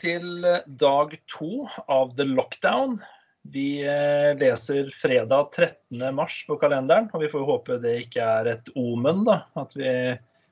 [0.00, 0.46] til
[0.80, 2.98] dag to av The Lockdown.
[3.48, 6.14] Vi eh, leser fredag 13.
[6.14, 9.40] mars på kalenderen, og vi får håpe det ikke er et omen, da.
[9.58, 9.92] At vi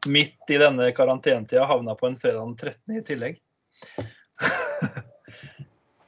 [0.06, 2.96] midt i denne karantenetida havna på en fredag den 13.
[2.96, 3.40] i tillegg.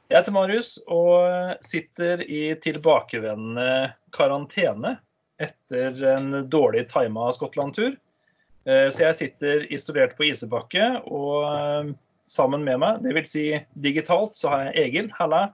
[0.09, 4.95] Jeg heter Marius og sitter i tilbakevendende karantene
[5.37, 7.93] etter en dårlig tima Skottland-tur.
[8.65, 11.91] Eh, så jeg sitter isolert på Isebakke, og eh,
[12.29, 13.31] sammen med meg, dvs.
[13.31, 15.09] Si digitalt, så har jeg Egil.
[15.17, 15.47] Halla.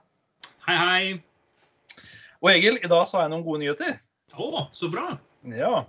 [0.66, 2.02] Hei, hei.
[2.42, 3.98] Og Egil, i dag så har jeg noen gode nyheter.
[4.36, 5.14] Å, så bra.
[5.56, 5.86] Ja.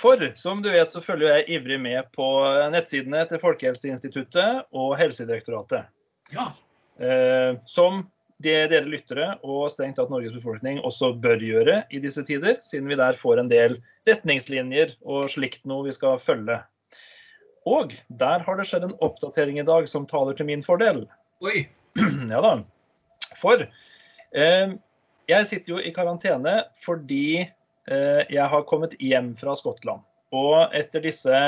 [0.00, 2.26] For som du vet, så følger jeg ivrig med på
[2.72, 5.90] nettsidene til Folkehelseinstituttet og Helsedirektoratet.
[6.34, 6.50] Ja.
[6.98, 8.04] Eh, som
[8.42, 12.90] det dere lyttere og strengt tatt Norges befolkning også bør gjøre i disse tider, siden
[12.90, 16.58] vi der får en del retningslinjer og slikt noe vi skal følge.
[17.68, 21.04] Og der har det skjedd en oppdatering i dag som taler til min fordel.
[21.44, 21.66] Oi.
[22.32, 22.56] Ja da.
[23.38, 24.72] For eh,
[25.30, 30.04] jeg sitter jo i karantene fordi eh, jeg har kommet hjem fra Skottland.
[30.34, 31.38] Og etter disse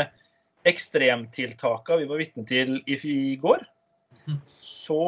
[0.66, 3.64] ekstremtiltakene vi var vitne til i, går,
[4.50, 5.02] så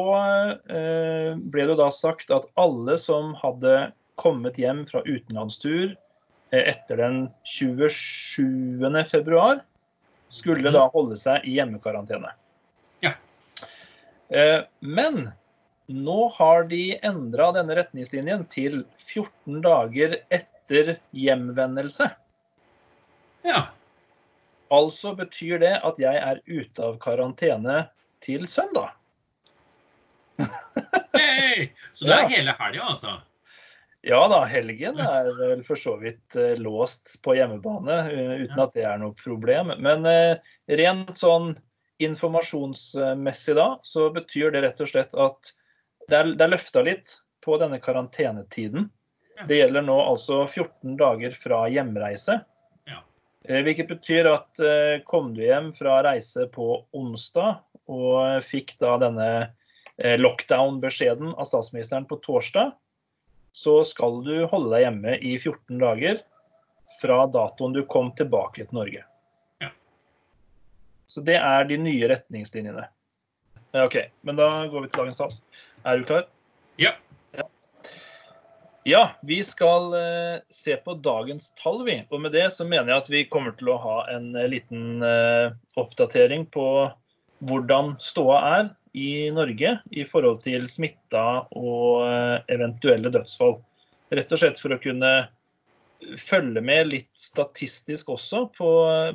[0.71, 5.95] eh, ble det jo da sagt at alle som hadde kommet hjem fra utenlandstur
[6.53, 8.87] eh, etter den 27.
[9.11, 9.63] februar,
[10.29, 12.31] skulle da holde seg i hjemmekarantene.
[13.01, 13.13] Ja.
[14.29, 15.31] Eh, men
[15.89, 22.11] nå har de endra denne retningslinjen til 14 dager etter hjemvendelse.
[23.47, 23.67] Ja.
[24.69, 27.87] Altså betyr det at jeg er ute av karantene
[28.21, 28.91] til søndag.
[31.13, 32.19] hey, Så det Ja.
[32.23, 33.21] er hele helga, altså?
[34.07, 38.77] Ja da, helgen er vel for så vidt eh, låst på hjemmebane, eh, uten at
[38.77, 39.73] det er noe problem.
[39.83, 41.51] Men eh, rent sånn
[41.99, 45.51] informasjonsmessig da, så betyr det rett og slett at
[46.07, 48.87] det er, det er løfta litt på denne karantenetiden.
[49.47, 52.39] Det gjelder nå altså 14 dager fra hjemreise.
[52.87, 53.03] Ja.
[53.51, 54.63] Eh, Hvilket betyr at
[55.11, 57.59] kom du hjem fra reise på onsdag
[57.91, 59.31] og fikk da denne
[59.99, 62.71] lockdown-beskjeden av statsministeren på torsdag,
[63.55, 66.21] så skal du holde deg hjemme i 14 dager
[66.99, 69.03] fra datoen du kom tilbake til Norge.
[69.63, 69.69] Ja.
[71.07, 72.87] Så det er de nye retningslinjene.
[73.79, 75.37] OK, men da går vi til dagens tall.
[75.85, 76.27] Er du klar?
[76.81, 76.95] Ja.
[78.87, 81.99] Ja, vi skal eh, se på dagens tall, vi.
[82.09, 85.03] Og med det så mener jeg at vi kommer til å ha en eh, liten
[85.05, 86.65] eh, oppdatering på
[87.45, 91.25] hvordan ståa er i Norge i forhold til smitta
[91.57, 93.59] og eh, eventuelle dødsfall.
[94.09, 95.11] Rett og slett for å kunne
[96.17, 98.69] følge med litt statistisk også på,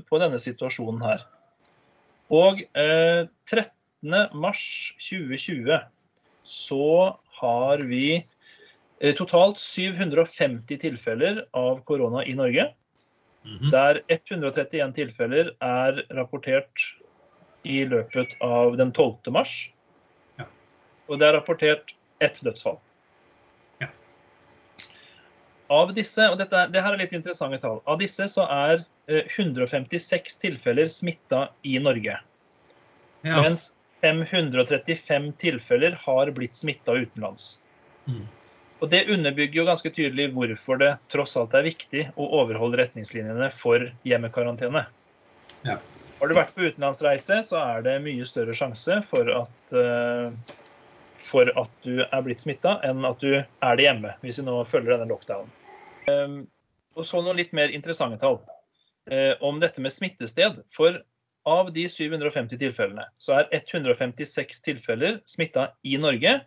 [0.07, 1.25] på denne situasjonen her.
[2.35, 4.31] Og eh, 13.
[4.37, 4.65] mars
[5.01, 5.81] 2020
[6.45, 6.89] så
[7.41, 12.71] har vi eh, totalt 750 tilfeller av korona i Norge.
[13.45, 13.71] Mhm.
[13.73, 16.87] Der 131 tilfeller er rapportert
[17.65, 19.33] i løpet av den 12.
[19.35, 19.55] mars.
[20.41, 20.49] Ja.
[21.09, 21.95] Og det er rapportert
[22.25, 22.79] ett dødsfall.
[23.83, 23.89] Ja.
[25.73, 29.25] Av disse, og dette, det her er litt interessante tall, av disse så er eh,
[29.27, 32.21] 156 tilfeller smitta i Norge.
[33.25, 33.41] Ja.
[33.41, 33.71] Mens
[34.05, 37.55] 535 tilfeller har blitt smitta utenlands.
[38.05, 38.27] Mm.
[38.83, 43.49] Og Det underbygger jo ganske tydelig hvorfor det tross alt er viktig å overholde retningslinjene
[43.55, 44.83] for hjemmekarantene.
[45.65, 45.79] Ja.
[46.25, 50.55] Har du vært på utenlandsreise, så er det mye større sjanse for at, eh,
[51.21, 54.55] for at du er blitt smitta, enn at du er det hjemme, hvis vi nå
[54.65, 55.51] følger denne lockdownen.
[56.09, 56.39] Um,
[56.97, 58.39] og så noen litt mer interessante tall
[59.13, 60.63] eh, om dette med smittested.
[60.73, 60.97] For
[61.45, 66.39] av de 750 tilfellene, så er 156 tilfeller smitta i Norge,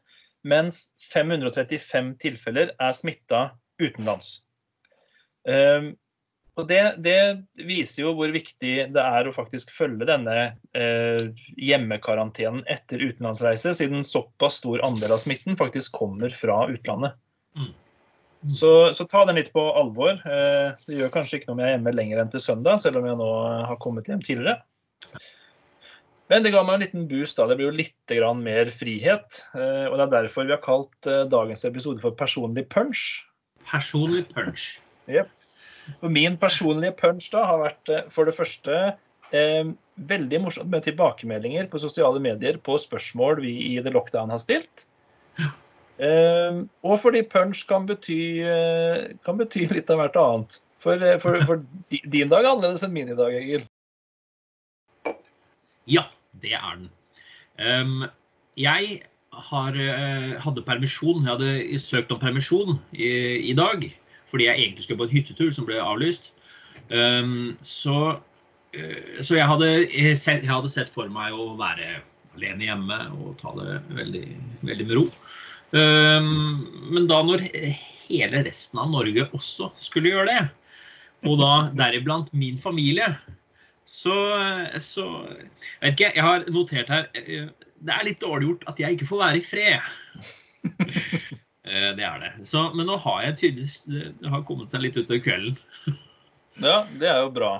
[0.41, 4.39] mens 535 tilfeller er smitta utenlands.
[5.45, 5.93] Um,
[6.57, 7.17] og det, det
[7.67, 10.37] viser jo hvor viktig det er å faktisk følge denne
[10.73, 17.13] eh, hjemmekarantenen etter utenlandsreise, siden såpass stor andel av smitten faktisk kommer fra utlandet.
[17.57, 17.75] Mm.
[18.53, 20.17] Så, så ta den litt på alvor.
[20.17, 23.01] Eh, det gjør kanskje ikke noe om jeg er hjemme lenger enn til søndag, selv
[23.01, 23.29] om jeg nå
[23.69, 24.59] har kommet hjem tidligere.
[26.27, 27.37] Men det ga meg en liten boost.
[27.39, 27.47] da.
[27.47, 29.43] Det blir jo litt grann mer frihet.
[29.53, 33.05] eh, Og det er derfor vi har kalt eh, dagens episode for Personlig punch.
[33.69, 34.73] Personlig punch.
[35.07, 35.36] Og
[36.01, 38.79] min personlige punch da har vært eh, for det første
[39.31, 44.41] eh, veldig morsomt med tilbakemeldinger på sosiale medier på spørsmål vi i The Lockdown har
[44.43, 44.85] stilt.
[45.97, 50.59] Eh, og fordi punch kan bety, eh, kan bety litt av hvert annet.
[50.83, 53.65] For, eh, for, for din dag er annerledes enn min i dag, Egil.
[55.87, 56.05] Ja,
[56.43, 56.89] det er den.
[57.57, 58.05] Um,
[58.59, 59.01] jeg
[59.31, 59.77] har,
[60.43, 61.23] hadde permisjon.
[61.23, 63.07] Jeg hadde søkt om permisjon i,
[63.49, 63.87] i dag
[64.31, 66.31] fordi jeg egentlig skulle på en hyttetur som ble avlyst.
[66.89, 68.17] Um, så,
[68.75, 71.99] eh, så jeg, hadde eh, jeg hadde sett for meg å være
[72.37, 74.25] alene hjemme og ta det veldig,
[74.67, 75.07] veldig med ro.
[75.75, 77.43] Um, men da når
[78.07, 80.43] hele resten av Norge også skulle gjøre det,
[81.27, 83.09] og da deriblant min familie,
[83.87, 84.15] så,
[84.83, 85.07] så
[85.81, 87.47] vet ikke, jeg har notert her eh,
[87.79, 89.79] Det er litt dårlig gjort at jeg ikke får være i fred.
[91.77, 92.33] Eh, Det er det.
[92.49, 95.57] Så, men nå har jeg tydeligvis Det har kommet seg litt utover kvelden.
[96.57, 97.51] Ja, det er jo bra.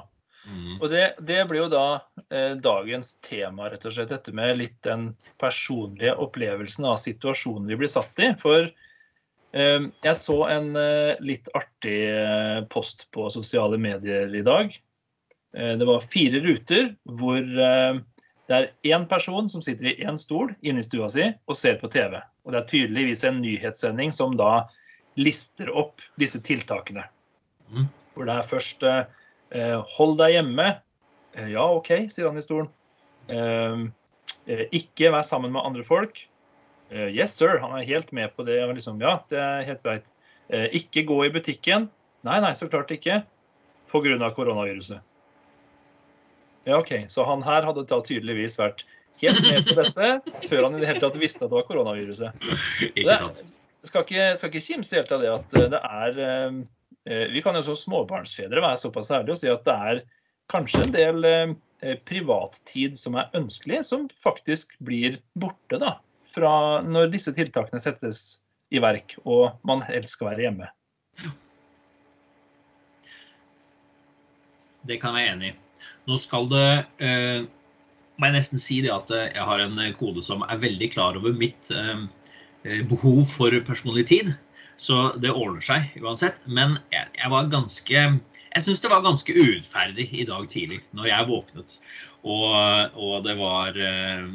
[0.48, 0.80] Mm.
[0.80, 2.00] Og det, det blir jo da
[2.34, 4.10] eh, dagens tema, rett og slett.
[4.10, 8.32] Dette med litt den personlige opplevelsen av situasjonen vi blir satt i.
[8.42, 14.74] For eh, jeg så en eh, litt artig eh, post på sosiale medier i dag.
[15.54, 17.44] Eh, det var fire ruter hvor
[18.48, 21.78] det er én person som sitter i én stol inne i stua si og ser
[21.82, 22.18] på TV.
[22.48, 24.70] Og det er tydeligvis en nyhetssending som da
[25.20, 27.04] lister opp disse tiltakene.
[27.68, 27.90] Mm.
[28.16, 29.02] Hvor det er først eh,
[29.52, 30.68] eh, Hold deg hjemme.
[31.36, 32.70] Eh, ja, OK, sier han i stolen.
[33.28, 33.84] Eh,
[34.48, 36.24] eh, ikke vær sammen med andre folk.
[36.88, 37.60] Eh, yes, sir.
[37.60, 38.62] Han er helt med på det.
[38.80, 40.08] Liksom, ja, det er helt greit.
[40.48, 41.90] Eh, ikke gå i butikken.
[42.24, 43.26] Nei, nei, så klart ikke.
[43.92, 44.32] Pga.
[44.36, 45.04] koronaviruset.
[46.68, 47.08] Ja, OK.
[47.12, 48.84] Så han her hadde da tydeligvis vært
[49.22, 52.50] helt med på dette før han i det hele tatt visste at det var koronaviruset.
[52.94, 53.56] Ikke sant?
[53.88, 56.58] skal ikke, skal ikke kimse helt av det at eh, det er eh,
[57.10, 60.04] eh, Vi kan jo som småbarnsfedre være såpass ærlige og si at det er
[60.52, 61.56] kanskje en del
[62.08, 65.92] privattid som er ønskelig, som faktisk blir borte da,
[66.32, 68.40] fra når disse tiltakene settes
[68.74, 70.70] i verk og man helst skal være hjemme.
[74.88, 75.58] Det kan jeg være enig i.
[76.08, 76.66] Nå skal det
[78.18, 80.90] må jeg nesten si det at eh, jeg har en eh, kode som er veldig
[80.94, 82.04] klar over mitt eh,
[82.66, 84.34] eh, behov for personlig tid.
[84.82, 86.42] Så det ordner seg uansett.
[86.46, 88.02] Men jeg, jeg var ganske
[88.58, 91.80] Jeg syns det var ganske urettferdig i dag tidlig når jeg våknet.
[92.26, 94.28] Og, og det var eh,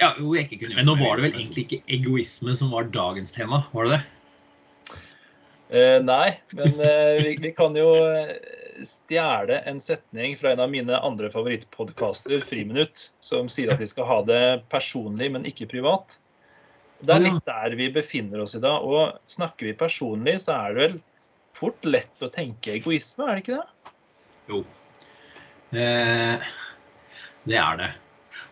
[0.00, 2.92] Ja, jo, jeg ikke kunne Men nå var det vel egentlig ikke egoisme som var
[2.92, 4.04] dagens tema, var det det?
[5.66, 7.88] Eh, nei, men eh, vi, vi kan jo
[8.84, 14.08] stjele en setning fra en av mine andre favorittpodkaster, Friminutt, som sier at de skal
[14.08, 16.18] ha det personlig, men ikke privat.
[17.00, 18.84] Det er litt der vi befinner oss i dag.
[18.84, 20.96] Og snakker vi personlig, så er det vel
[21.56, 23.94] fort lett å tenke egoisme, er det ikke det?
[24.50, 24.62] Jo.
[25.76, 26.46] Eh,
[27.46, 27.90] det er det.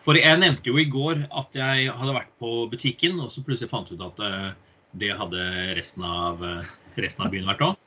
[0.05, 3.71] For jeg nevnte jo i går at jeg hadde vært på butikken, og så plutselig
[3.71, 4.51] fant jeg ut at eh,
[5.01, 7.84] det hadde resten av, eh, resten av byen vært òg.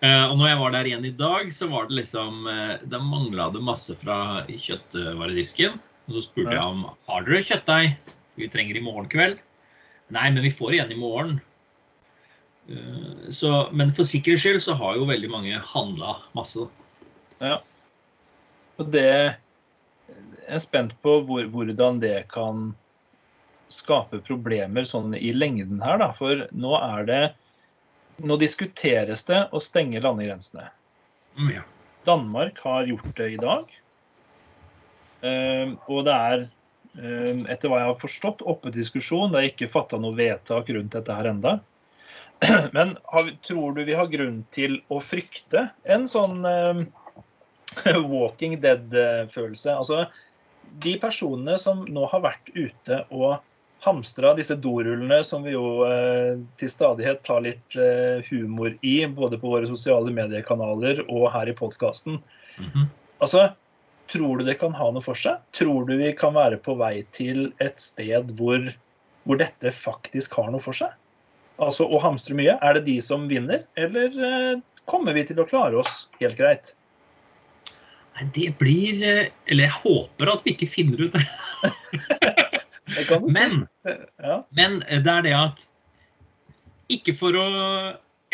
[0.00, 3.00] Eh, og når jeg var der igjen i dag, så var det liksom eh, Da
[3.04, 5.76] mangla det masse fra kjøttvaredisken.
[6.08, 9.40] Og så spurte jeg om har dere kjøttdeig vi trenger i morgen kveld.
[10.14, 11.36] Nei, men vi får igjen i morgen.
[12.70, 16.66] Eh, Så, men for sikkerhets skyld så har jo veldig mange handla masse.
[17.40, 17.60] Ja.
[18.80, 19.36] Og det
[20.50, 22.72] Jeg er spent på hvor, hvordan det kan
[23.70, 26.08] skape problemer sånn i lengden her, da.
[26.16, 27.20] For nå er det
[28.20, 30.66] Nå diskuteres det å stenge landegrensene.
[31.38, 31.62] Mm, ja.
[32.06, 33.70] Danmark har gjort det i dag.
[35.24, 36.44] Eh, og det er,
[37.00, 39.32] eh, etter hva jeg har forstått, oppe til diskusjon.
[39.32, 41.58] Det er ikke fatta noe vedtak rundt dette her enda.
[42.76, 46.82] Men har, vi- tror du vi har grunn til å frykte en sånn eh,
[48.14, 49.76] Walking Dead-følelse?
[49.76, 50.06] Altså,
[50.80, 53.40] de personene som nå har vært ute og
[53.80, 59.40] hamstra disse dorullene, som vi jo eh, til stadighet tar litt eh, humor i, både
[59.40, 62.20] på våre sosiale mediekanaler og her i podkasten.
[62.60, 62.88] Mhm.
[63.20, 63.50] Altså,
[64.10, 65.40] tror du det kan ha noe for seg?
[65.56, 68.68] Tror du vi kan være på vei til et sted hvor,
[69.24, 70.92] hvor dette faktisk har noe for seg?
[71.60, 75.48] Altså å hamstre mye, er det de som vinner, eller eh, kommer vi til å
[75.48, 76.74] klare oss helt greit?
[78.16, 81.24] Nei, det blir eh, Eller jeg håper at vi ikke finner ut det.
[83.34, 83.68] Men,
[84.18, 84.40] Ja.
[84.58, 85.66] men det er det at
[86.90, 87.46] Ikke for å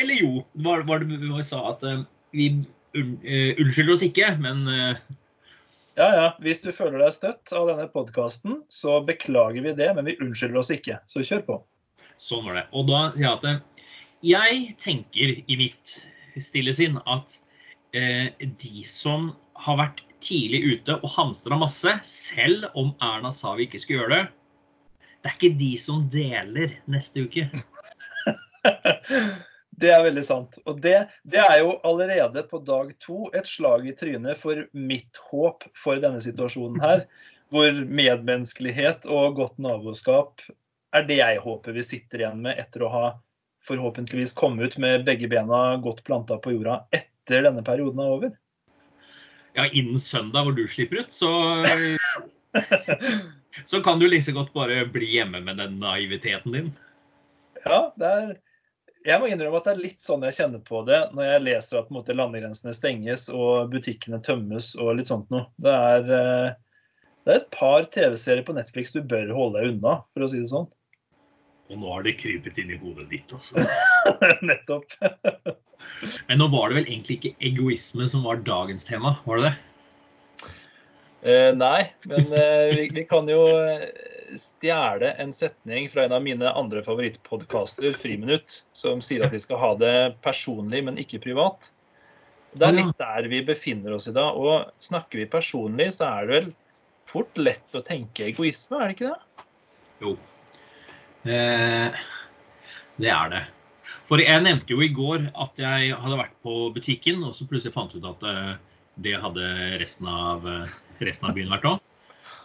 [0.00, 2.48] Eller jo, var, var det vi sa at eh, vi
[2.96, 4.96] un, uh, unnskylder oss ikke, men uh,
[5.96, 6.26] ja, ja.
[6.44, 10.60] Hvis du føler deg støtt av denne podkasten, så beklager vi det, men vi unnskylder
[10.60, 10.98] oss ikke.
[11.08, 11.56] Så kjør på.
[12.20, 12.66] sånn var det.
[12.76, 13.86] Og da sier jeg at eh,
[14.26, 15.94] jeg tenker i mitt
[16.44, 17.38] stille sinn at
[17.96, 18.28] eh,
[18.60, 19.30] de som
[19.64, 24.18] har vært tidlig ute og hamstra masse, selv om Erna sa vi ikke skulle gjøre
[24.18, 24.24] det,
[25.26, 27.48] det er ikke de som deler neste uke.
[29.76, 30.54] Det er veldig sant.
[30.64, 30.94] Og det,
[31.28, 36.00] det er jo allerede på dag to et slag i trynet for mitt håp for
[36.00, 37.02] denne situasjonen her.
[37.52, 40.40] hvor medmenneskelighet og godt naboskap
[40.96, 43.04] er det jeg håper vi sitter igjen med etter å ha
[43.68, 48.34] forhåpentligvis kommet ut med begge bena godt planta på jorda etter denne perioden er over.
[49.58, 51.30] Ja, innen søndag hvor du slipper ut, så
[53.64, 56.74] Så kan du like godt bare bli hjemme med den naiviteten din.
[57.64, 58.34] Ja, det er
[59.06, 61.78] jeg må innrømme at det er litt sånn jeg kjenner på det når jeg leser
[61.78, 65.46] at måte, landegrensene stenges og butikkene tømmes og litt sånt noe.
[65.62, 66.48] Det er, eh,
[67.26, 70.42] det er et par TV-serier på Netflix du bør holde deg unna, for å si
[70.42, 70.66] det sånn.
[71.70, 73.62] Og nå har det krypet inn i hodet ditt, altså.
[74.48, 74.98] Nettopp.
[76.26, 79.56] Men nå var det vel egentlig ikke egoisme som var dagens tema, var det det?
[81.26, 83.88] Eh, nei, men eh, vi, vi, kan jo eh,
[84.38, 89.58] stjele en setning fra en av mine andre favorittpodkaster, Friminutt, som sier at de skal
[89.58, 91.72] ha det personlig, men ikke privat.
[92.54, 94.38] Det er litt der vi befinner oss i dag.
[94.38, 96.48] Og snakker vi personlig, så er det vel
[97.10, 99.48] fort lett å tenke egoisme, er det ikke det?
[100.06, 100.14] Jo.
[101.26, 102.06] Eh,
[103.02, 103.42] det er det.
[104.06, 107.74] For jeg nevnte jo i går at jeg hadde vært på butikken, og så plutselig
[107.74, 108.62] fant jeg ut at
[108.96, 109.48] det hadde
[109.80, 110.72] resten av, eh,
[111.04, 111.80] resten av byen vært òg.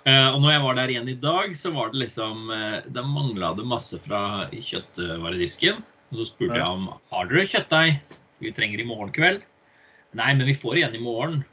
[0.06, 3.04] Eh, og når jeg var der igjen i dag, så var det liksom eh, Da
[3.06, 5.84] mangla det masse fra kjøttvaredisken.
[6.12, 8.02] Og så spurte jeg om har dere kjøttdeig
[8.42, 9.44] vi trenger i morgen kveld.
[10.18, 11.44] Nei, men vi får igjen i morgen.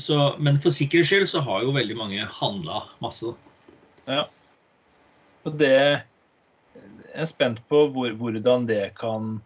[0.00, 3.34] Så, men for sikkerhets skyld så har jo veldig mange handla masse.
[4.08, 4.24] Ja.
[5.44, 9.36] Og det Jeg er spent på hvor, hvordan det kan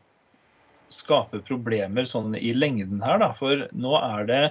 [0.88, 3.32] skape problemer sånn i lengden her, da.
[3.36, 4.42] For nå er det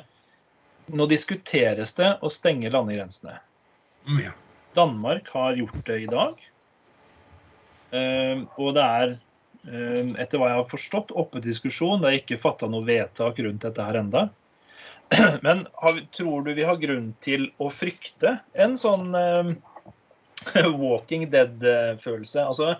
[0.87, 3.33] Nå diskuteres det å stenge landegrensene.
[4.07, 4.29] Mm, ja.
[4.77, 6.37] Danmark har gjort det i dag.
[7.91, 9.11] Uh, og det er,
[9.67, 11.99] uh, etter hva jeg har forstått, oppe diskusjon.
[11.99, 14.29] Det er ikke fatta noe vedtak rundt dette her enda.
[15.45, 19.51] Men har, tror du vi har grunn til å frykte en sånn uh,
[20.85, 22.47] walking dead-følelse?
[22.47, 22.77] Altså,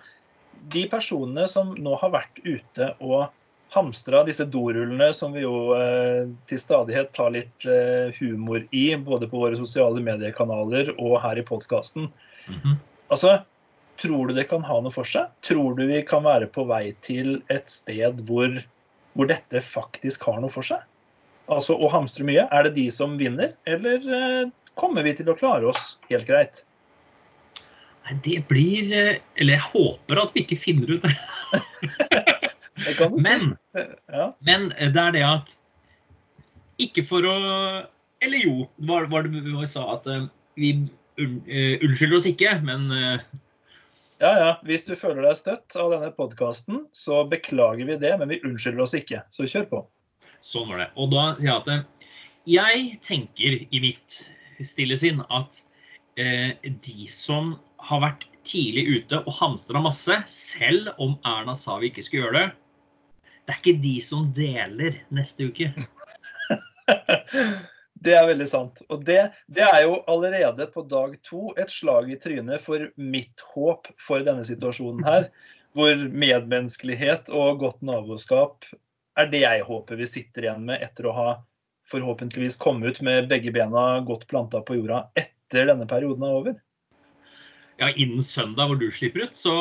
[0.72, 3.28] de personene som nå har vært ute og
[3.74, 9.28] hamstra disse dorullene som vi jo eh, til stadighet tar litt eh, humor i, både
[9.30, 12.10] på våre sosiale mediekanaler og her i podkasten.
[12.48, 12.76] Mm -hmm.
[13.10, 13.40] Altså,
[13.98, 15.28] tror du det kan ha noe for seg?
[15.42, 18.64] Tror du vi kan være på vei til et sted hvor,
[19.14, 20.80] hvor dette faktisk har noe for seg?
[21.48, 22.48] Altså å hamstre mye.
[22.52, 26.66] Er det de som vinner, eller eh, kommer vi til å klare oss helt greit?
[28.08, 31.16] Nei, det blir eh, Eller jeg håper at vi ikke finner ut det.
[32.78, 33.56] Men,
[34.14, 34.28] ja.
[34.46, 35.56] men det er det at
[36.82, 37.36] Ikke for å
[38.22, 40.74] Eller jo, var, var det vi sa at uh, vi
[41.18, 43.18] uh, unnskylder oss ikke, men uh,
[44.22, 44.52] Ja, ja.
[44.66, 48.86] Hvis du føler deg støtt av denne podkasten, så beklager vi det, men vi unnskylder
[48.86, 49.22] oss ikke.
[49.30, 49.84] Så kjør på.
[50.42, 50.88] Sånn var det.
[50.98, 52.10] Og da sier jeg at
[52.48, 54.22] jeg tenker i mitt
[54.66, 55.62] stille sinn at
[56.18, 57.54] de som
[57.90, 62.40] har vært tidlig ute og hamstra masse, selv om Erna sa vi ikke skulle gjøre
[62.40, 62.48] det,
[63.48, 65.70] det er ikke de som deler neste uke.
[68.04, 68.82] det er veldig sant.
[68.92, 73.44] Og det, det, er jo allerede på dag to et slag i trynet for mitt
[73.54, 75.30] håp for denne situasjonen her.
[75.78, 78.68] Hvor medmenneskelighet og godt naboskap
[79.18, 81.30] er det jeg håper vi sitter igjen med etter å ha
[81.88, 86.58] forhåpentligvis kommet ut med begge bena godt planta på jorda etter denne perioden er over.
[87.80, 89.56] Ja, innen søndag hvor du slipper ut, så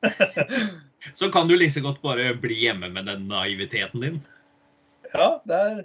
[1.14, 4.22] så kan du like godt bare bli hjemme med den naiviteten din.
[5.12, 5.82] Ja, det er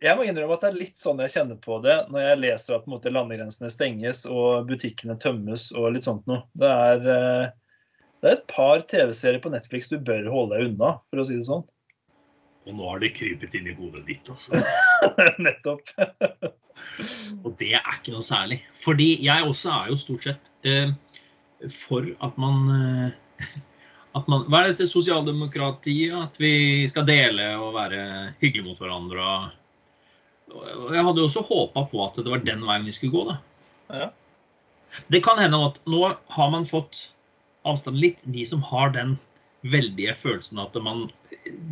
[0.00, 2.78] jeg må innrømme at det er litt sånn jeg kjenner på det når jeg leser
[2.78, 6.46] at måte, landegrensene stenges og butikkene tømmes og litt sånt noe.
[6.56, 7.50] Det er, eh,
[8.22, 11.36] det er et par TV-serier på Netflix du bør holde deg unna, for å si
[11.36, 11.66] det sånn.
[12.68, 14.56] Og nå har det krypet inn i hodet ditt, altså.
[15.44, 15.92] Nettopp.
[17.44, 18.62] og det er ikke noe særlig.
[18.80, 20.96] Fordi jeg også er jo stort sett eh,
[21.76, 23.60] for at man eh,
[24.14, 26.14] man, Hva er dette sosialdemokratiet?
[26.16, 28.02] At vi skal dele og være
[28.40, 29.26] hyggelige mot hverandre.
[30.50, 33.24] Og jeg hadde også håpa på at det var den veien vi skulle gå.
[33.30, 33.38] da.
[34.00, 34.10] Ja.
[35.12, 37.10] Det kan hende at nå har man fått
[37.68, 39.14] avstand litt, de som har den
[39.60, 41.10] veldige følelsen at man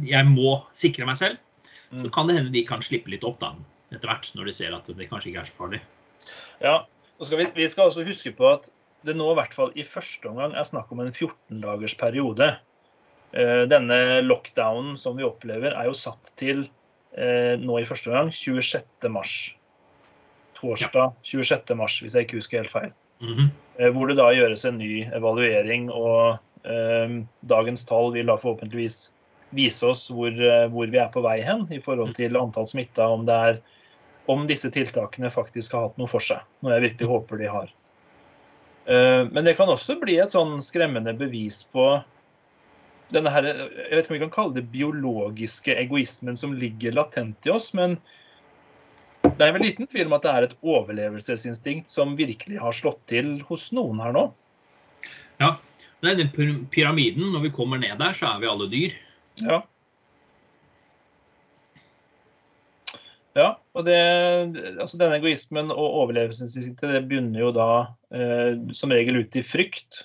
[0.07, 1.37] Jeg må sikre meg selv.
[1.91, 2.05] Mm.
[2.05, 3.53] Så kan det hende de kan slippe litt opp da,
[3.93, 5.81] etter hvert, når de ser at det kanskje ikke er så farlig.
[6.63, 6.75] Ja,
[7.19, 8.69] og skal vi, vi skal også huske på at
[9.07, 12.49] det nå i hvert fall i første omgang er snakk om en 14 dagers periode.
[13.33, 16.65] Eh, denne lockdownen som vi opplever, er jo satt til
[17.15, 19.11] eh, nå i første omgang 26.
[19.13, 19.37] mars.
[20.59, 21.77] Torsdag 26.
[21.79, 22.93] mars, hvis jeg ikke husker helt feil.
[23.21, 23.93] Mm -hmm.
[23.93, 29.13] Hvor det da gjøres en ny evaluering, og eh, dagens tall vil da forhåpentligvis
[29.51, 30.31] vise oss hvor,
[30.69, 33.25] hvor, vi er på vei hen i forhold til antall smitta, om
[34.27, 36.39] om disse tiltakene faktisk har hatt noe for seg.
[36.61, 37.73] Noe jeg virkelig håper de har.
[38.89, 41.91] Eh, men det kan også bli et sånn skremmende bevis på
[43.13, 47.47] denne her, jeg vet ikke om vi kan kalle det biologiske egoismen som ligger latent
[47.49, 47.97] i oss, men
[49.25, 53.01] det er vel liten tvil om at det er et overlevelsesinstinkt som virkelig har slått
[53.11, 54.27] til hos noen her nå.
[55.41, 55.57] Ja.
[56.05, 56.31] Den
[56.71, 58.93] pyramiden, når vi kommer ned der, så er vi alle dyr.
[59.43, 59.63] Ja.
[63.39, 63.99] Ja, og det,
[64.83, 67.69] altså denne egoismen og overlevelsesinstinktet det begynner jo da
[68.11, 70.03] eh, som regel ut i frykt.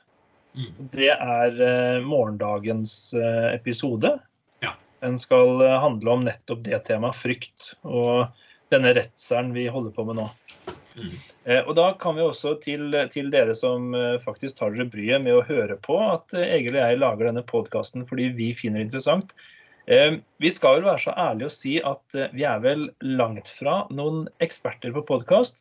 [0.53, 0.69] Mm.
[0.93, 4.13] Det er eh, morgendagens eh, episode.
[4.61, 4.75] Ja.
[5.01, 7.73] Den skal eh, handle om nettopp det temaet, frykt.
[7.81, 8.27] Og
[8.73, 10.27] denne redselen vi holder på med nå.
[10.93, 11.15] Mm.
[11.49, 15.25] Eh, og da kan vi også til, til, dere som eh, faktisk tar dere bryet
[15.25, 18.91] med å høre på, at Egil og jeg lager denne podkasten fordi vi finner det
[18.91, 19.33] interessant.
[19.85, 23.51] Eh, vi skal vel være så ærlige å si at eh, vi er vel langt
[23.51, 25.59] fra noen eksperter på podkast.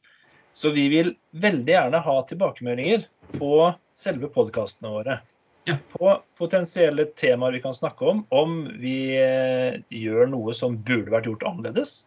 [0.54, 5.18] Så vi vil veldig gjerne ha tilbakemeldinger på selve podkastene våre.
[5.66, 5.78] Ja.
[5.94, 8.22] På potensielle temaer vi kan snakke om.
[8.30, 12.02] Om vi eh, gjør noe som burde vært gjort annerledes.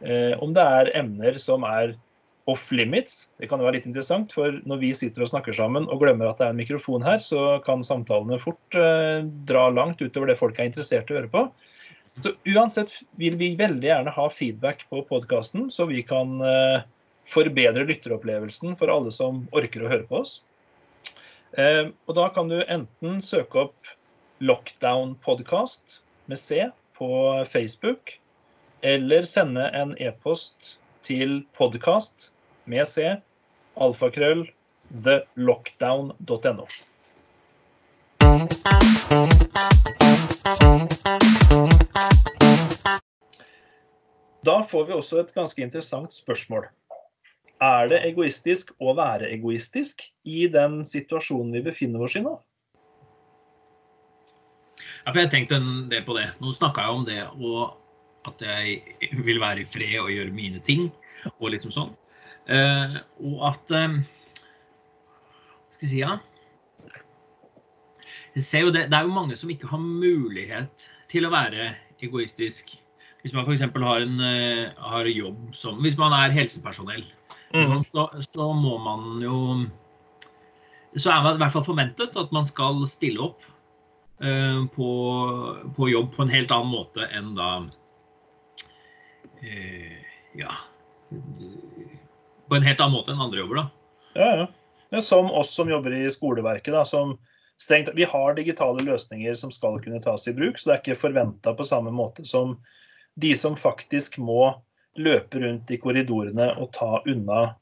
[0.00, 1.90] Om det er emner som er
[2.50, 3.30] off limits.
[3.40, 6.30] Det kan jo være litt interessant, for når vi sitter og snakker sammen og glemmer
[6.30, 10.40] at det er en mikrofon her, så kan samtalene fort eh, dra langt utover det
[10.40, 11.44] folk er interessert i å høre på.
[12.20, 16.82] Så uansett vil vi veldig gjerne ha feedback på podkasten, så vi kan eh,
[17.30, 20.40] forbedre lytteropplevelsen for alle som orker å høre på oss.
[21.58, 23.94] Eh, og da kan du enten søke opp
[24.40, 26.66] Lockdown Podcast med C
[26.98, 27.10] på
[27.48, 28.18] Facebook,
[28.82, 32.30] eller sende en e-post til podkast
[32.70, 33.06] med C,
[33.74, 34.44] alfakrøll,
[35.04, 36.66] thelockdown.no.
[44.40, 46.68] Da får vi også et ganske interessant spørsmål.
[47.60, 52.38] Er det egoistisk å være egoistisk i den situasjonen vi befinner oss i nå?
[55.04, 56.30] Ja, for jeg tenkte en del på det.
[56.40, 57.76] Nå snakka jeg om det og
[58.28, 60.88] at jeg vil være i fred og gjøre mine ting.
[61.40, 61.90] og liksom sånn.
[62.50, 64.00] Uh, og at um,
[65.70, 66.16] Hva skal jeg si, ja?
[68.34, 71.68] Jeg ser jo det, det er jo mange som ikke har mulighet til å være
[72.02, 72.72] egoistisk.
[73.22, 73.62] Hvis man f.eks.
[73.62, 77.04] Har, en, uh, har jobb som Hvis man er helsepersonell,
[77.54, 77.76] mm.
[77.86, 79.36] så, så, må man jo
[80.96, 83.46] Så er man i hvert fall forventet at man skal stille opp
[84.24, 84.90] uh, på,
[85.76, 87.52] på, jobb på en helt annen måte enn da
[90.36, 90.58] Ja
[92.50, 93.66] på en helt annen måte enn andre jobber, da.
[94.18, 94.48] Ja, ja.
[94.90, 96.72] Det er som oss som jobber i skoleverket.
[96.74, 97.14] da, som
[97.60, 101.02] strengt, Vi har digitale løsninger som skal kunne tas i bruk, så det er ikke
[101.04, 102.58] forventa på samme måte som
[103.14, 104.50] de som faktisk må
[104.98, 107.54] løpe rundt i korridorene og ta unna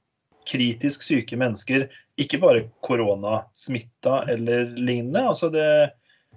[0.48, 1.88] kritisk syke mennesker.
[2.16, 5.28] Ikke bare koronasmitta eller lignende.
[5.28, 5.92] altså det,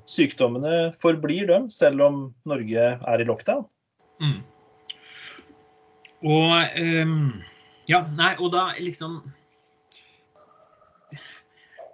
[0.10, 3.64] Sykdommene forblir dem, selv om Norge er i lockdown.
[4.20, 4.40] Mm.
[6.26, 7.22] Og um,
[7.91, 9.19] Ja, nei, og da liksom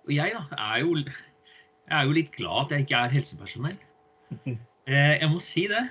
[0.07, 3.77] Og jeg, da, er jo, jeg er jo litt glad at jeg ikke er helsepersonell.
[4.87, 5.81] Eh, jeg må si det.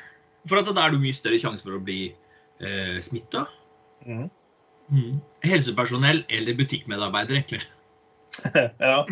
[0.49, 2.15] For da er det mye større sjanse for å bli
[2.65, 3.43] eh, smitta.
[4.07, 4.31] Mm.
[4.89, 5.19] Mm.
[5.45, 7.61] Helsepersonell eller butikkmedarbeider, egentlig.
[8.81, 9.03] ja.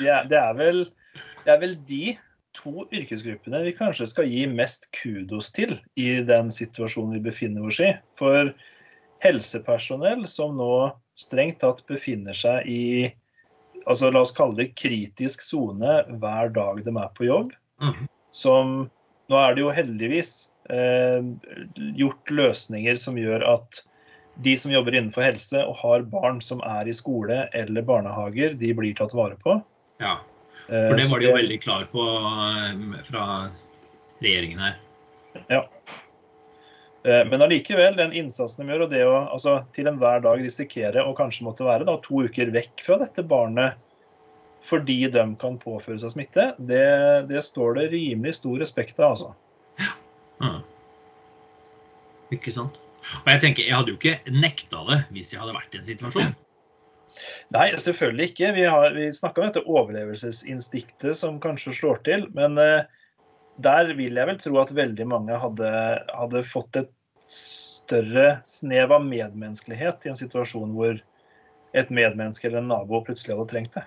[0.00, 0.82] Det er, det er, vel,
[1.44, 2.16] det er vel de
[2.58, 7.78] to yrkesgruppene vi kanskje skal gi mest kudos til i den situasjonen vi befinner oss
[7.84, 7.92] i.
[8.18, 8.50] For
[9.24, 10.72] helsepersonell som nå
[11.18, 12.84] strengt tatt befinner seg i
[13.88, 17.52] altså la oss kalle det kritisk sone hver dag de er på jobb.
[17.82, 18.06] Mm.
[18.34, 18.78] Som
[19.28, 20.30] Nå er det jo heldigvis
[20.72, 21.20] eh,
[22.00, 23.82] gjort løsninger som gjør at
[24.40, 28.70] de som jobber innenfor helse og har barn som er i skole eller barnehager, de
[28.72, 29.58] blir tatt vare på.
[30.00, 30.14] Ja.
[30.64, 33.26] For det var de jo veldig klar på eh, fra
[34.24, 34.80] regjeringen her.
[35.52, 35.62] Ja.
[37.06, 41.04] Eh, men allikevel, den innsatsen de gjør, og det å altså, til enhver dag risikere
[41.06, 43.78] å kanskje måtte være da, to uker vekk fra dette barnet
[44.68, 46.82] fordi de kan påføre seg smitte, det,
[47.30, 49.30] det står det rimelig stor respekt av, altså.
[49.78, 49.92] Ja.
[50.42, 50.58] Mm.
[52.34, 52.80] Ikke sant.
[53.22, 55.86] Og jeg tenker, jeg hadde jo ikke nekta det hvis jeg hadde vært i en
[55.86, 56.34] situasjon.
[57.54, 58.50] Nei, selvfølgelig ikke.
[58.58, 62.26] Vi, har, vi snakka om dette overlevelsesinstinktet som kanskje slår til.
[62.36, 62.84] Men uh,
[63.62, 65.68] der vil jeg vel tro at veldig mange hadde,
[66.14, 66.90] hadde, fått et
[67.28, 70.98] større snev av medmenneskelighet i en situasjon hvor
[71.76, 73.84] et medmenneske eller en nabo plutselig hadde trengt det.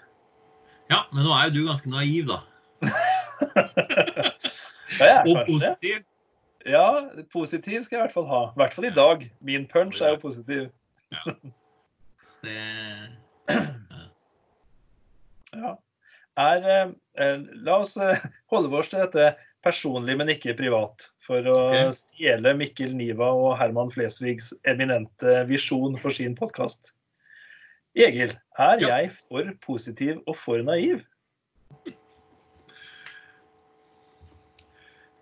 [0.92, 2.42] Ja, men nå er jo du ganske naiv, da.
[5.00, 6.04] ja, Og positiv.
[6.68, 6.86] Ja,
[7.34, 8.42] positiv skal jeg i hvert fall ha.
[8.52, 9.24] I hvert fall i dag.
[9.42, 10.70] Min punch er jo positiv.
[11.16, 11.24] Ja.
[12.42, 12.54] Det,
[15.52, 15.76] Ja.
[16.40, 18.22] Er, eh, eh, la oss eh,
[18.54, 19.34] holde oss til dette
[19.66, 21.10] personlig, men ikke privat.
[21.26, 21.60] For å
[21.96, 26.96] stjele Mikkel Niva og Herman Flesvigs eminente visjon for sin podkast.
[27.98, 31.04] Egil, er jeg for positiv og for naiv?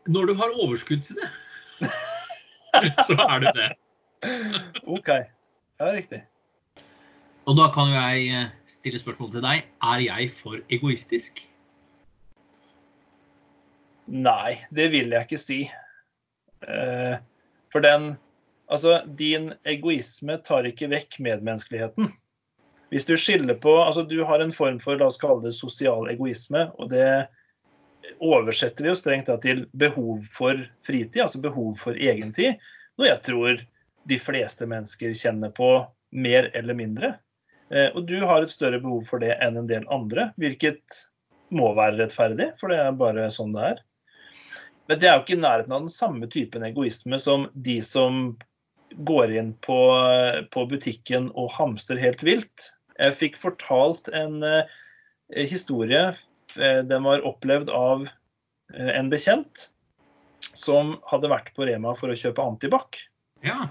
[0.09, 1.29] når du har overskudd til det,
[3.07, 3.69] så er du det.
[4.87, 5.09] OK.
[5.79, 6.23] Ja, riktig.
[7.45, 9.69] Og da kan jo jeg eh, stille spørsmål til deg.
[9.83, 11.41] Er jeg for egoistisk?
[14.09, 15.59] Nei, det vil jeg ikke si.
[16.65, 17.19] Eh,
[17.69, 18.15] For den
[18.69, 22.11] Altså, din egoisme tar ikke vekk medmenneskeligheten.
[22.93, 26.09] Hvis du skiller på Altså, du har en form for, la oss kalle det sosial
[26.11, 27.27] egoisme, og det
[28.21, 32.61] oversetter vi jo strengt da til behov for fritid, altså behov for egentid,
[32.97, 33.65] noe jeg tror
[34.09, 35.71] de fleste mennesker kjenner på
[36.11, 37.13] mer eller mindre.
[37.69, 41.05] Eh, Og du har et større behov for det enn en del andre, hvilket
[41.49, 43.85] må være rettferdig, for det er bare sånn det er.
[44.89, 48.31] Men det er jo ikke i nærheten av den samme typen egoisme som de som
[49.05, 49.77] går inn på,
[50.49, 52.71] på butikken og hamstrer helt vilt.
[52.97, 54.79] Jeg fikk fortalt en eh,
[55.49, 56.15] historie.
[56.57, 59.67] eh, den var opplevd av eh, en bekjent
[60.57, 62.97] som hadde vært på Rema for å kjøpe antibac.
[63.45, 63.69] Ja.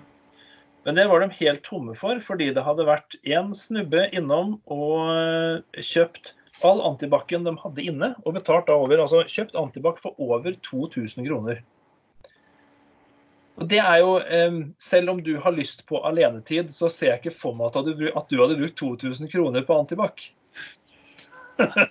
[0.87, 5.11] Men det var de helt tomme for, fordi det hadde vært én snubbe innom og
[5.19, 10.19] eh, kjøpt all antibac-en de hadde inne, og betalt da over, altså kjøpt antibac for
[10.23, 11.63] over 2000 kroner.
[13.59, 17.21] Og det er jo, eh, Selv om du har lyst på alenetid, så ser jeg
[17.23, 20.31] ikke for meg at du, at du hadde brukt 2000 kroner på antibac.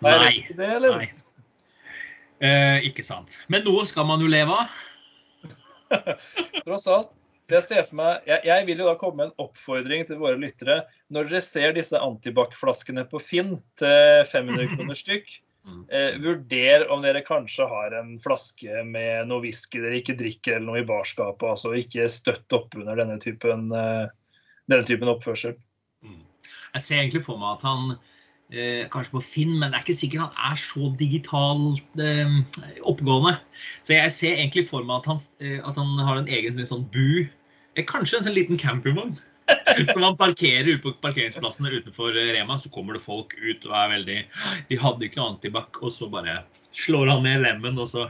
[0.00, 0.46] Nei.
[0.56, 0.80] det?
[0.80, 1.10] Nei.
[2.40, 3.36] Eh, ikke sant.
[3.48, 4.68] Men noe skal man jo leve av.
[6.64, 7.12] Tross alt.
[7.48, 10.18] Så Jeg ser for meg, jeg, jeg vil jo da komme med en oppfordring til
[10.20, 10.82] våre lyttere.
[11.08, 15.84] Når dere ser disse antibac-flaskene på Finn til 500 kroner stykk, Mm.
[15.90, 20.66] eh, vurder om dere kanskje har en flaske med noe whisky dere ikke drikker, eller
[20.66, 21.44] noe i barskapet.
[21.44, 24.08] altså Ikke støtt opp under denne typen, eh,
[24.70, 25.56] denne typen oppførsel.
[26.04, 26.22] Mm.
[26.74, 27.98] Jeg ser egentlig for meg at han
[28.50, 32.38] eh, Kanskje på Finn, men det er ikke sikkert han er så digitalt eh,
[32.88, 33.36] oppegående.
[33.82, 36.88] Så jeg ser egentlig for meg at han, eh, at han har en egen sånn
[36.88, 37.28] bu.
[37.78, 39.14] Eh, kanskje en sånn liten campingvogn.
[39.92, 42.58] Så man parkerer ute på parkeringsplassene utenfor eh, Rema.
[42.60, 44.18] Så kommer det folk ut og er veldig
[44.68, 46.42] De hadde ikke noe antibac, og så bare
[46.76, 48.08] slår han ned lemmen, og så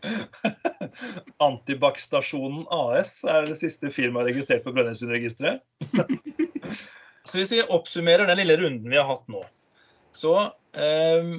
[1.44, 5.60] Antibac-stasjonen AS er det siste firmaet registrert på Brønnøysundregisteret.
[7.28, 9.42] så hvis vi oppsummerer den lille runden vi har hatt nå,
[10.16, 10.34] så
[10.72, 11.34] eh,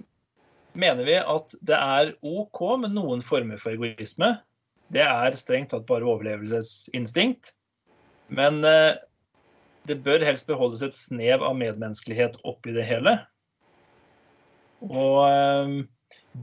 [0.77, 4.35] mener vi at det er OK med noen former for egoisme.
[4.91, 7.53] Det er strengt tatt bare overlevelsesinstinkt.
[8.31, 8.99] Men eh,
[9.89, 13.17] det bør helst beholdes et snev av medmenneskelighet oppi det hele.
[14.87, 15.75] Og eh,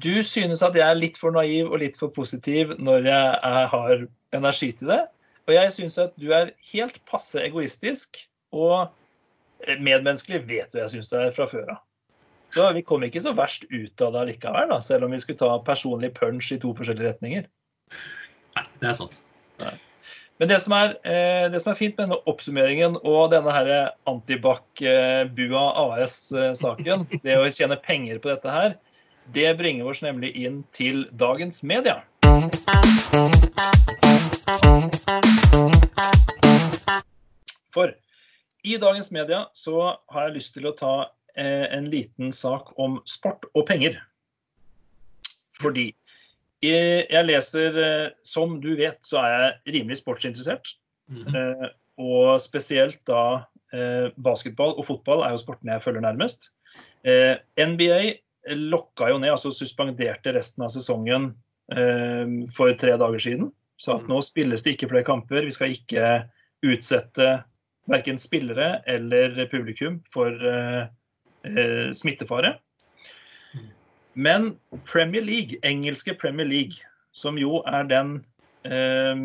[0.03, 3.67] du synes at jeg er litt for naiv og litt for positiv når jeg er,
[3.73, 4.07] har
[4.37, 5.03] energi til det.
[5.49, 8.21] Og jeg synes at du er helt passe egoistisk
[8.53, 8.91] og
[9.65, 11.85] eh, medmenneskelig vet du jeg synes det er fra før av.
[12.55, 15.41] Så vi kom ikke så verst ut av det allikevel, da, selv om vi skulle
[15.41, 17.49] ta personlig punch i to forskjellige retninger.
[18.79, 19.21] Nei, det er sant.
[20.39, 23.71] Men det som er, eh, det som er fint med denne oppsummeringen og denne her
[24.07, 28.77] Antibac-Bua AS-saken, det å tjene penger på dette her,
[29.35, 31.99] det bringer oss nemlig inn til dagens media.
[37.75, 37.93] For
[38.63, 40.95] i dagens media så har jeg lyst til å ta
[41.35, 43.99] eh, en liten sak om sport og penger.
[45.59, 46.08] Fordi eh,
[46.65, 50.75] jeg leser, eh, som du vet, så er jeg rimelig sportsinteressert.
[51.11, 51.35] Mhm.
[51.35, 51.69] Eh,
[51.99, 56.51] og spesielt da eh, basketball og fotball er jo sportene jeg følger nærmest.
[57.59, 58.19] NBA
[58.55, 61.31] lokka jo ned, altså suspenderte resten av sesongen
[62.55, 63.51] for tre dager siden.
[63.79, 65.45] Så at nå spilles det ikke flere kamper.
[65.47, 66.11] Vi skal ikke
[66.67, 67.29] utsette
[67.89, 70.33] verken spillere eller publikum for
[71.95, 72.57] smittefare.
[74.19, 76.83] Men Premier League, engelske Premier League,
[77.15, 78.17] som jo er den
[78.67, 79.21] eh,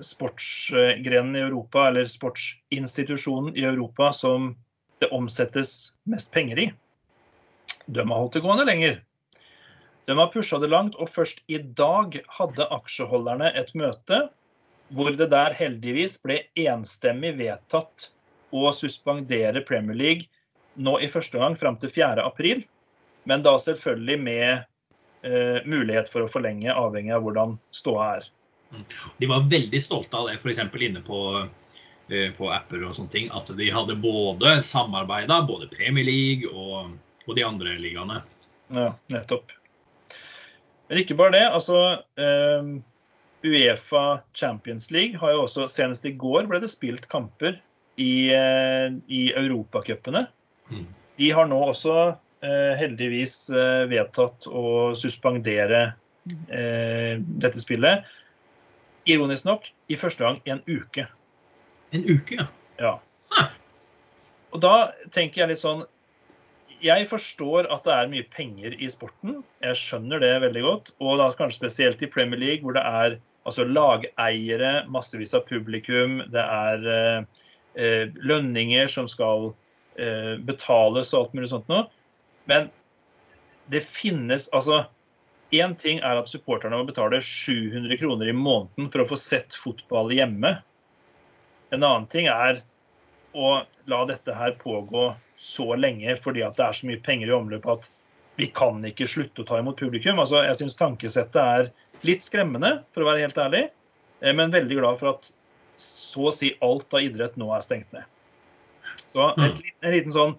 [0.00, 4.54] sportsgrenen i Europa, eller sportsinstitusjonen i Europa som
[5.00, 6.66] det omsettes mest penger i,
[7.84, 8.98] de har holdt det gående lenger.
[10.08, 14.24] De har pusha det langt, og først i dag hadde aksjeholderne et møte
[14.90, 18.08] hvor det der heldigvis ble enstemmig vedtatt
[18.50, 20.26] å suspendere Premier League
[20.80, 22.24] nå i første gang fram til 4.
[23.28, 24.50] men da selvfølgelig med
[25.22, 28.28] eh, mulighet for å forlenge, avhengig av hvordan ståa er.
[29.18, 30.62] De var veldig stolte av det, f.eks.
[30.80, 31.20] inne på,
[32.08, 33.30] eh, på apper og sånne ting.
[33.34, 36.94] At de hadde både samarbeida, både Premier League og,
[37.26, 38.20] og de andre ligaene.
[38.70, 39.52] Ja, nettopp.
[40.90, 41.44] Men ikke bare det.
[41.50, 41.80] Altså
[42.18, 42.70] eh,
[43.46, 47.60] Uefa Champions League har jo også Senest i går ble det spilt kamper
[48.00, 50.24] i, eh, i europacupene.
[50.70, 50.86] Mm.
[51.20, 51.94] De har nå også
[52.80, 55.82] heldigvis eh, vedtatt å suspendere
[56.48, 58.06] eh, dette spillet.
[59.10, 61.06] Ironisk nok i første gang en uke.
[61.92, 62.48] En uke, ja.
[62.80, 62.96] Ja.
[63.36, 63.50] Ah.
[64.54, 64.74] Og da
[65.14, 65.84] tenker jeg litt sånn
[66.80, 69.42] Jeg forstår at det er mye penger i sporten.
[69.60, 70.92] Jeg skjønner det veldig godt.
[71.04, 76.22] Og da kanskje spesielt i Premier League, hvor det er altså lageiere, massevis av publikum,
[76.32, 77.44] det er eh,
[77.76, 79.50] eh, lønninger som skal
[80.00, 81.84] eh, betales og alt mulig sånt noe.
[82.44, 82.70] Men
[83.70, 84.84] det finnes altså
[85.50, 89.56] Én ting er at supporterne må betale 700 kroner i måneden for å få sett
[89.58, 90.52] fotball hjemme.
[91.74, 92.60] En annen ting er
[93.34, 93.56] å
[93.90, 95.08] la dette her pågå
[95.42, 97.88] så lenge fordi at det er så mye penger i omløp at
[98.38, 100.22] vi kan ikke slutte å ta imot publikum.
[100.22, 101.72] Altså, jeg syns tankesettet er
[102.06, 103.66] litt skremmende, for å være helt ærlig,
[104.22, 105.32] eh, men veldig glad for at
[105.80, 108.06] så å si alt av idrett nå er stengt ned.
[109.10, 110.36] Så en liten sånn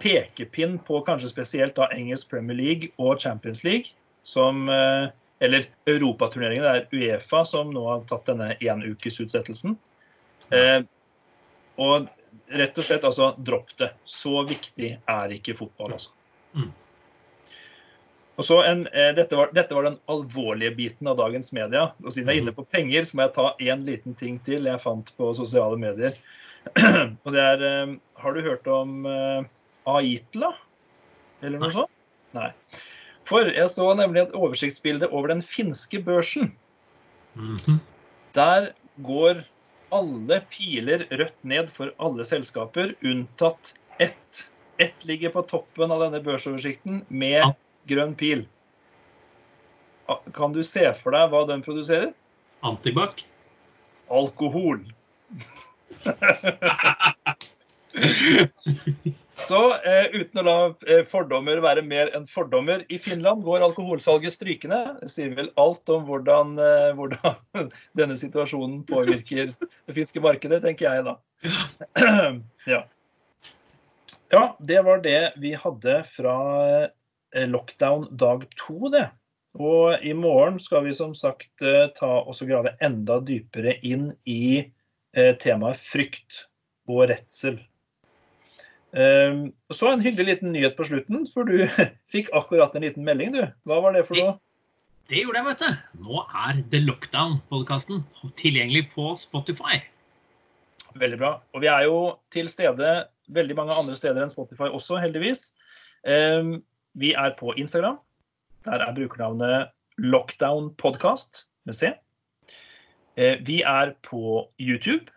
[0.00, 5.10] pekepinn på kanskje spesielt da engelsk Premier League og Champions League, som eh,
[5.42, 6.62] Eller europaturneringen.
[6.62, 9.72] Det er Uefa som nå har tatt denne enukesutsettelsen.
[10.54, 10.84] Eh,
[11.82, 12.06] og
[12.46, 13.88] rett og slett, altså, dropp det.
[14.04, 16.12] Så viktig er ikke fotball, altså.
[16.54, 16.70] Mm.
[18.40, 21.88] Og så en, eh, dette, var, dette var den alvorlige biten av dagens media.
[22.04, 24.70] Og siden jeg er inne på penger, så må jeg ta én liten ting til
[24.70, 26.16] jeg fant på sosiale medier.
[27.24, 29.42] og det er eh, Har du hørt om eh,
[29.86, 30.52] Aitla?
[31.42, 31.74] Eller noe Nei.
[31.74, 31.90] sånt?
[32.36, 32.50] Nei.
[33.28, 36.52] For jeg så nemlig et oversiktsbilde over den finske børsen.
[37.34, 37.80] Mhm.
[38.34, 39.44] Der går
[39.92, 44.48] alle piler rødt ned for alle selskaper, unntatt ett.
[44.80, 47.52] Ett ligger på toppen av denne børsoversikten med Ja.
[47.86, 48.46] grønn pil.
[50.34, 52.12] Kan du se for deg hva den produserer?
[52.62, 53.22] Antibac.
[54.10, 54.80] Alkohol.
[59.42, 64.34] Så eh, uten å la eh, fordommer være mer enn fordommer, i Finland går alkoholsalget
[64.34, 64.80] strykende.
[65.00, 70.88] Det sier vel alt om hvordan, eh, hvordan denne situasjonen påvirker det finske markedet, tenker
[70.88, 71.18] jeg da.
[72.70, 72.84] Ja.
[74.30, 76.36] ja, det var det vi hadde fra
[76.86, 79.08] eh, lockdown dag to, det.
[79.58, 84.70] Og i morgen skal vi som sagt eh, ta og grave enda dypere inn i
[85.12, 86.46] temaet frykt
[86.88, 87.58] og redsel.
[88.92, 91.64] Um, og så en hyggelig liten nyhet på slutten, for du
[92.12, 93.44] fikk akkurat en liten melding, du.
[93.68, 94.36] Hva var det for noe?
[95.10, 96.04] Det gjorde jeg, vet du.
[96.04, 98.04] Nå er The Lockdown-podkasten
[98.38, 99.80] tilgjengelig på Spotify.
[101.00, 101.32] Veldig bra.
[101.56, 101.96] Og vi er jo
[102.32, 102.92] til stede
[103.32, 105.50] veldig mange andre steder enn Spotify også, heldigvis.
[106.04, 106.60] Um,
[107.00, 107.98] vi er på Instagram.
[108.68, 111.94] Der er brukernavnet Lockdown Podcast med C.
[113.16, 115.12] Eh, vi er på YouTube.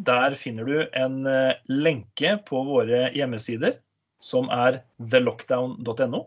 [0.00, 3.78] Der finner du en eh, lenke på våre hjemmesider,
[4.24, 4.80] som er
[5.12, 6.22] thelockdown.no.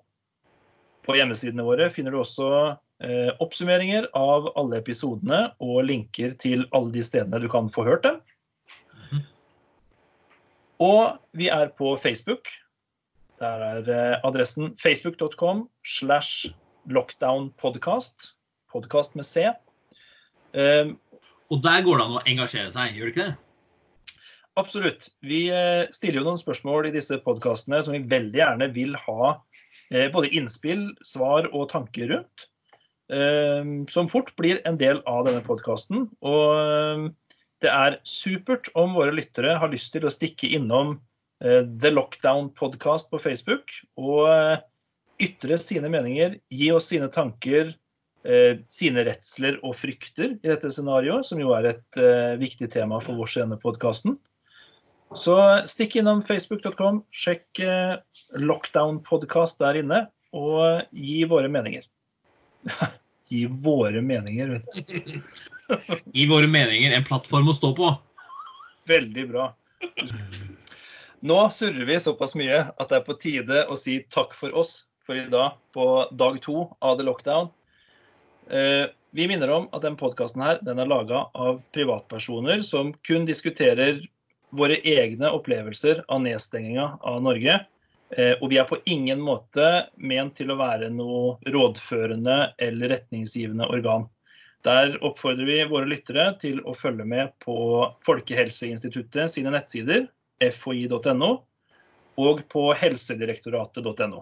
[1.04, 2.50] På hjemmesidene våre finner du også
[3.04, 8.06] eh, oppsummeringer av alle episodene og linker til alle de stedene du kan få hørt
[8.06, 8.20] dem.
[9.10, 9.24] Mhm.
[10.86, 12.52] Og vi er på Facebook.
[13.42, 16.54] Der er eh, adressen facebook.com slash
[16.94, 18.36] lockdownpodcast.
[18.72, 19.50] Podkast med C.
[20.54, 20.94] Eh,
[21.50, 23.36] Og der går det an å engasjere seg, gjør det ikke det?
[24.56, 25.08] Absolutt.
[25.26, 29.32] Vi eh, stiller jo noen spørsmål i disse podkastene som vi veldig gjerne vil ha
[29.89, 32.46] eh, både innspill, svar og tanker rundt.
[33.10, 36.06] eh, Som fort blir en del av denne podkasten.
[36.22, 37.10] Og
[37.63, 41.00] det er supert om våre lyttere har lyst til å stikke innom
[41.44, 44.30] The Lockdown Podcast på Facebook og
[45.20, 47.74] ytre sine meninger, gi oss sine tanker,
[48.72, 52.00] sine redsler og frykter i dette scenarioet, som jo er et
[52.39, 54.16] viktig tema for vår scene podkasten.
[55.15, 55.36] Så
[55.69, 57.95] stikk innom facebook.com, sjekk eh,
[58.41, 59.99] Lockdown Podcast der inne,
[60.34, 61.86] og gi våre meninger.
[63.30, 65.19] gi våre meninger, vet du.
[66.17, 67.91] gi våre meninger en plattform å stå på.
[68.89, 69.52] Veldig bra.
[71.23, 74.82] Nå surrer vi såpass mye at det er på tide å si takk for oss
[75.06, 77.54] for i dag på dag to av The Lockdown.
[78.49, 83.99] Eh, Vi minner om at denne podkasten er laga av privatpersoner som kun diskuterer
[84.54, 87.60] våre egne opplevelser av nedstenginga av Norge.
[88.18, 93.68] Eh, og vi er på ingen måte ment til å være noe rådførende eller retningsgivende
[93.74, 94.06] organ.
[94.63, 97.56] Der oppfordrer vi våre lyttere til å følge med på
[98.06, 100.06] Folkehelseinstituttet sine nettsider,
[100.44, 101.32] fhi.no,
[102.20, 104.22] og på helsedirektoratet.no.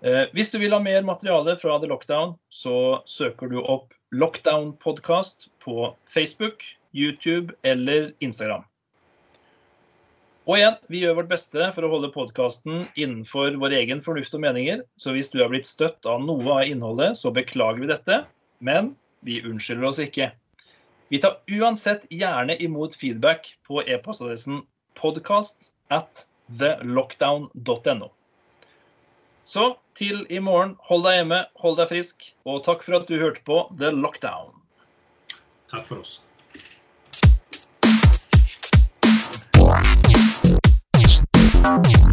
[0.00, 4.74] Eh, hvis du vil ha mer materiale fra The Lockdown, så søker du opp Lockdown
[4.80, 6.62] Podcast på Facebook,
[6.96, 8.64] YouTube eller Instagram.
[10.48, 14.42] Og igjen, vi gjør vårt beste for å holde podkasten innenfor vår egen fornuft og
[14.42, 18.22] meninger, så hvis du er blitt støtt av noe av innholdet, så beklager vi dette,
[18.58, 18.94] men
[19.26, 20.30] vi unnskylder oss ikke.
[21.12, 24.62] Vi tar uansett gjerne imot feedback på e-postadressen
[24.98, 26.24] podcast at
[26.58, 28.10] thelockdown.no.
[29.44, 29.66] Så
[29.98, 33.42] til i morgen, hold deg hjemme, hold deg frisk, og takk for at du hørte
[33.46, 34.54] på The Lockdown.
[35.70, 36.20] Takk for oss.
[41.78, 42.09] Bye.